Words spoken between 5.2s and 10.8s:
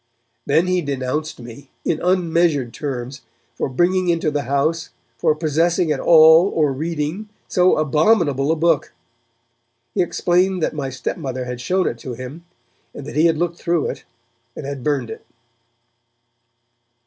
possessing at all or reading, so abominable a book. He explained that